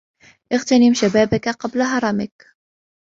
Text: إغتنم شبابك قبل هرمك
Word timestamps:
إغتنم 0.53 0.93
شبابك 0.93 1.49
قبل 1.49 1.81
هرمك 1.81 2.55